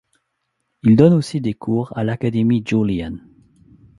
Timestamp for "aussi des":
1.13-1.53